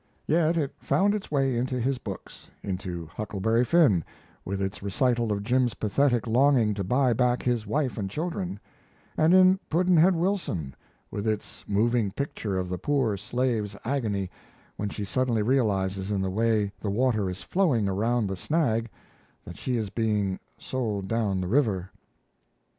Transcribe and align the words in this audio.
Yet 0.25 0.57
it 0.57 0.73
found 0.79 1.13
its 1.13 1.29
way 1.29 1.55
into 1.55 1.79
his 1.79 1.99
books 1.99 2.49
into 2.63 3.05
Huckleberry 3.05 3.63
Finn, 3.63 4.03
with 4.43 4.59
its 4.59 4.81
recital 4.81 5.31
of 5.31 5.43
Jim's 5.43 5.75
pathetic 5.75 6.25
longing 6.25 6.73
to 6.73 6.83
buy 6.83 7.13
back 7.13 7.43
his 7.43 7.67
wife 7.67 7.99
and 7.99 8.09
children; 8.09 8.59
and 9.15 9.31
in 9.31 9.59
Pudd'nhead 9.69 10.15
Wilson 10.15 10.73
with 11.11 11.27
its 11.27 11.63
moving 11.67 12.09
picture 12.11 12.57
of 12.57 12.67
the 12.67 12.79
poor 12.79 13.15
slave's 13.15 13.77
agony 13.85 14.31
when 14.75 14.89
she 14.89 15.05
suddenly 15.05 15.43
realizes 15.43 16.09
in 16.09 16.19
the 16.23 16.31
way 16.31 16.71
the 16.79 16.89
water 16.89 17.29
is 17.29 17.43
flowing 17.43 17.87
around 17.87 18.25
the 18.25 18.35
snag 18.35 18.89
that 19.45 19.55
she 19.55 19.77
is 19.77 19.91
being 19.91 20.39
"sold 20.57 21.07
down 21.07 21.39
the 21.39 21.47
river." 21.47 21.91